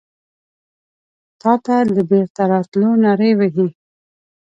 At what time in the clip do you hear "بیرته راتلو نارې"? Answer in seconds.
2.09-3.31